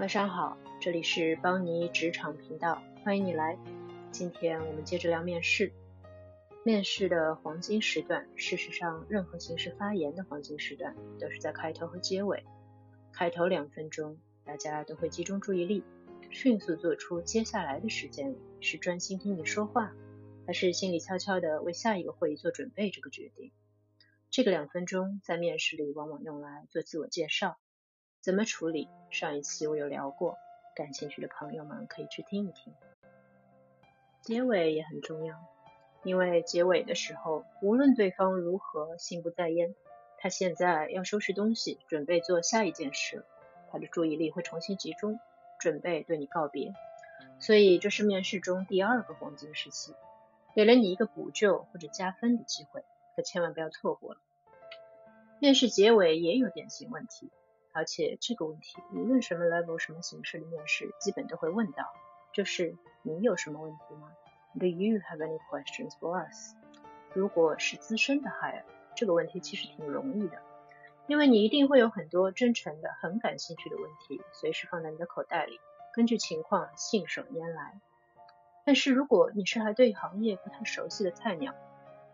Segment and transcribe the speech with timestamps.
[0.00, 3.58] 晚上好，这里是邦尼职场频道，欢迎你来。
[4.10, 5.74] 今天我们接着聊面试。
[6.64, 12.42] 面试的黄金时段，事实上，任何形式发言的黄金时段都是在开头和结尾。
[13.12, 15.84] 开头两分钟，大家都会集中注意力，
[16.30, 19.92] 迅速做出接下来的时间里是专心听你说话，
[20.46, 23.52] 还是心里悄悄的为下一个会议做准备这个决定。
[24.30, 27.58] 这个两分钟在面试里往往用来做自我介绍，
[28.20, 28.88] 怎么处理？
[29.10, 30.36] 上一期我有聊过，
[30.76, 32.74] 感兴趣的朋友们可以去听一听。
[34.20, 35.36] 结尾也很重要。
[36.02, 39.74] 因为结尾的时候，无论对方如何心不在焉，
[40.18, 43.24] 他现在要收拾东西，准备做下一件事，
[43.70, 45.18] 他的注意力会重新集中，
[45.58, 46.74] 准备对你告别。
[47.38, 49.94] 所以这是面试中第二个黄金时期，
[50.54, 52.84] 给了你一个补救或者加分的机会，
[53.16, 54.20] 可千万不要错过了。
[55.38, 57.30] 面试结尾也有典型问题，
[57.72, 61.84] 而且这个问题无论什么 level、什么形式的面试，基本都会问到，
[62.32, 64.10] 就是你有什么问题吗
[64.58, 66.54] ？Do you have any questions for us？
[67.12, 68.64] 如果是资深的 hire，
[68.96, 70.38] 这个问题其实挺容易的，
[71.06, 75.60] 因为你一定会有很多真诚的、很感兴趣的问题，随时放在你的口袋里，
[75.94, 77.80] 根据情况信手拈来。
[78.64, 81.54] 但是如果你是还对行业不太熟悉的菜鸟，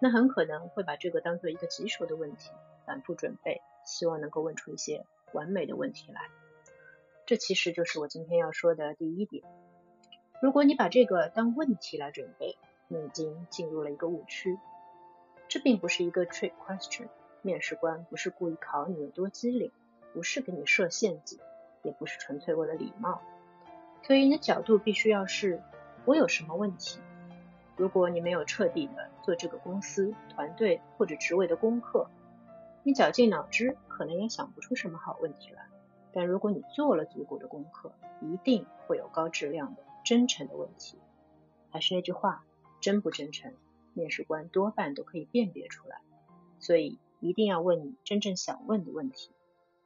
[0.00, 2.50] 那很可能会把这个当做一个棘手的问题，
[2.84, 6.22] 反复准备，希望能够问出一些完美的问题来。
[7.26, 9.44] 这其实就是我今天要说的第一点。
[10.40, 12.56] 如果你把这个当问题来准备，
[12.88, 14.58] 你已经进入了一个误区。
[15.48, 17.08] 这并不是一个 trick question，
[17.42, 19.70] 面试官不是故意考你有多机灵，
[20.12, 21.38] 不是给你设陷阱，
[21.82, 23.22] 也不是纯粹为了礼貌。
[24.02, 25.62] 所以你的角度必须要是：
[26.04, 26.98] 我有什么问题？
[27.76, 32.08] 如果你没有彻底的做这个公司、团队或者职位的功课，
[32.84, 35.66] 你绞尽脑汁可能也想不出什么好问题来。
[36.12, 39.82] 但如果你做了足够的功课，一定会有高质量的。
[40.04, 40.98] 真诚的问题，
[41.70, 42.44] 还是那句话，
[42.78, 43.54] 真不真诚，
[43.94, 46.02] 面试官多半都可以辨别出来。
[46.60, 49.30] 所以一定要问你真正想问的问题，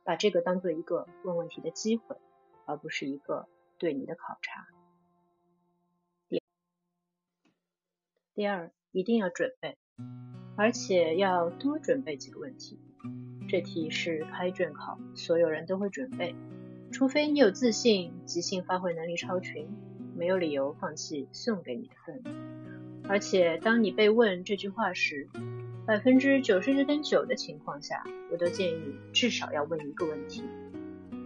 [0.03, 2.17] 把这个当做一个问问题的机会，
[2.67, 3.47] 而不是一个
[3.79, 4.67] 对你的考察。
[6.29, 6.43] 第
[8.35, 9.79] 第二，一定要准备，
[10.57, 12.81] 而且要多准备几个问题。
[13.49, 16.35] 这题是开卷考，所有人都会准备，
[16.93, 19.67] 除非你有自信，即兴发挥能力超群。
[20.15, 22.23] 没有理由放弃送给你的份。
[23.09, 25.29] 而且，当你被问这句话时，
[25.87, 28.83] 百分之九十九点九的情况下，我都建议
[29.13, 30.43] 至少要问一个问题。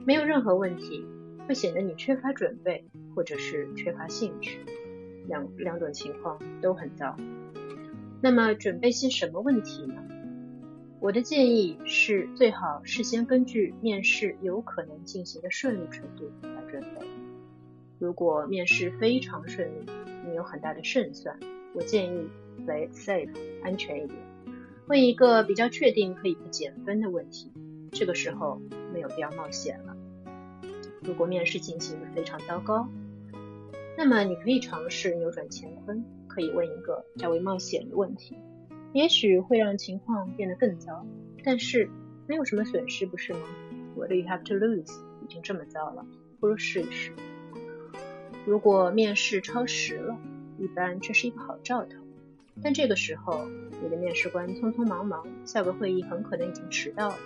[0.07, 1.05] 没有任何问题，
[1.49, 2.85] 会显得你缺乏准备，
[3.17, 4.61] 或者是缺乏兴趣。
[5.27, 7.17] 两两种情况都很糟。
[8.21, 10.05] 那么，准备些什么问题呢？
[11.03, 17.05] 我的建议是，最好事先根据面试有可能进行的顺利程度来准备。
[17.99, 19.91] 如果面试非常顺利，
[20.25, 21.37] 你有很大的胜算，
[21.75, 22.29] 我建议
[22.65, 24.17] play safe，安全一点，
[24.87, 27.51] 问一个比较确定可以不减分的问题。
[27.91, 29.97] 这个时候没有必要冒险了。
[31.03, 32.89] 如果面试进行的非常糟糕，
[33.99, 38.39] 那么你可以尝试扭转乾坤，可以问一个较为冒险的问题，
[38.93, 41.07] 也许会让情况变得更糟，
[41.43, 41.89] 但是
[42.27, 43.41] 没有什么损失，不是吗
[43.97, 44.93] ？What do you have to lose？
[45.23, 46.05] 已经这么糟了，
[46.41, 47.13] 不如试一试。
[48.45, 50.19] 如果面试超时了，
[50.59, 51.97] 一般这是一个好兆头。
[52.63, 53.47] 但这个时候，
[53.83, 57.19] 你的面试官匆匆忙忙，下个会议很可能已经迟到了。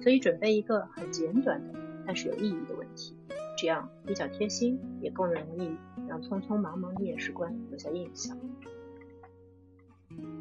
[0.00, 3.16] 所以准备一个很简短的，但是有意义的问题，
[3.56, 5.76] 这样比较贴心，也更容易
[6.08, 8.38] 让匆匆忙忙的面试官留下印象。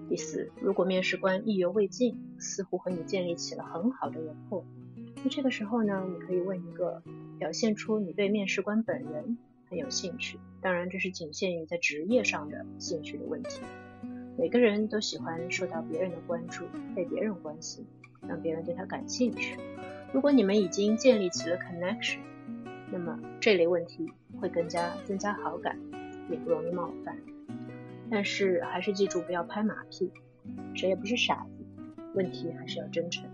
[0.09, 4.65] 第四，如果面试官意犹未尽，似乎和你建立起了很好的人后，
[5.23, 7.01] 那这个时候呢，你可以问一个
[7.37, 9.37] 表现出你对面试官本人。
[9.69, 13.59] 很有兴趣，当然这是仅限于在职业上的兴趣的问题。
[14.37, 16.63] 每个人都喜欢受到别人的关注，
[16.95, 17.85] 被别人关心，
[18.25, 19.57] 让别人对他感兴趣。
[20.13, 22.19] 如果你们已经建立起了 connection，
[22.89, 24.09] 那么这类问题
[24.39, 25.77] 会更加增加好感，
[26.31, 27.17] 也不容易冒犯。
[28.09, 30.11] 但是还是记住不要拍马屁，
[30.75, 31.65] 谁也不是傻子，
[32.15, 33.29] 问题还是要真诚。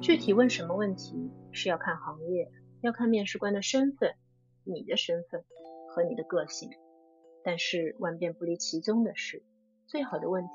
[0.00, 2.50] 具体问什么问题是要看行业，
[2.80, 4.14] 要看面试官的身份。
[4.62, 5.42] 你的身份
[5.88, 6.70] 和你的个性，
[7.42, 9.42] 但是万变不离其宗的是，
[9.86, 10.50] 最好的问题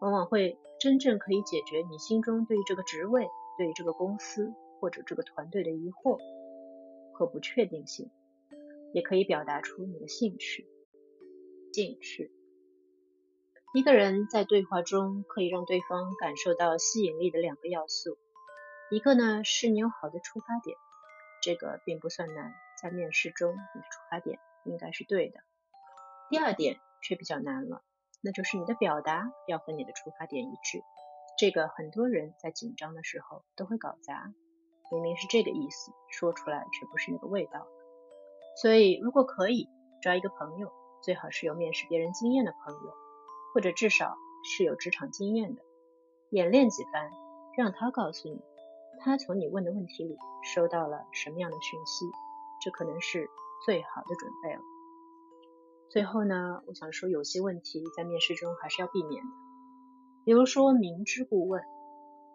[0.00, 6.18] 往往会真正可以解决你心中对于这个职位、对于这个公司或者这个团队的疑惑
[7.12, 8.10] 和不确定性，
[8.92, 10.66] 也可以表达出你的兴趣。
[11.72, 12.32] 进去，
[13.74, 18.16] 一个人在对话中可以让对方感受到吸引力的两个要素，
[18.90, 20.76] 一个呢是你有好的出发点。
[21.40, 25.40] 这个并不算难，在面试中你的出发点应该是对的。
[26.30, 27.82] 第二点却比较难了，
[28.22, 30.82] 那就是你的表达要和你的出发点一致。
[31.38, 34.34] 这个很多人在紧张的时候都会搞砸，
[34.90, 37.68] 明明是这个意思，说出来却不是那个味道。
[38.60, 39.68] 所以如果可以，
[40.02, 42.92] 抓一个朋友，最好是有面试别人经验的朋友，
[43.54, 45.62] 或者至少是有职场经验的，
[46.30, 47.10] 演练几番，
[47.56, 48.40] 让他告诉你，
[49.00, 52.04] 他从你问的问题里收到了什么样的讯息，
[52.62, 53.28] 这可能是
[53.64, 54.60] 最好的准备了。
[55.88, 59.30] 最后呢，我想说，有些问题在面试中还是要避免的，
[60.24, 61.62] 比如说明知故问。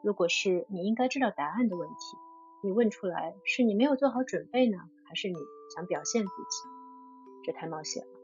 [0.01, 2.17] 如果是你应该知道答案的问题，
[2.63, 5.35] 你问出来是你没有做好准备呢，还是你
[5.75, 6.69] 想表现自己？
[7.45, 8.22] 这太冒险了。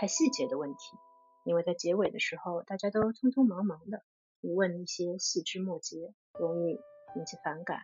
[0.00, 0.96] 太细节的问题，
[1.44, 4.02] 因为在结尾的时候大家都匆匆忙忙的，
[4.40, 6.80] 你问一些细枝末节，容易
[7.16, 7.82] 引起反感。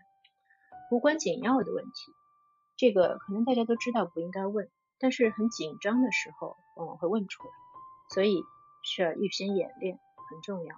[0.90, 2.14] 无关紧要的问题，
[2.78, 4.70] 这个可能大家都知道不应该问。
[4.98, 7.50] 但是很紧张的时候，往往会问出来，
[8.14, 8.42] 所以
[8.82, 10.74] 需要预先演练，很重要。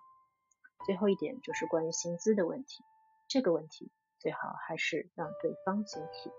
[0.87, 2.83] 最后一点就是关于薪资的问题，
[3.29, 6.33] 这个问题最好还是让对方先提。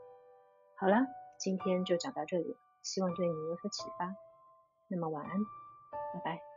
[0.76, 1.08] 好了，
[1.40, 4.14] 今天就讲到这里，希望对你有所启发。
[4.90, 5.46] 那么晚安，
[6.14, 6.49] 拜拜。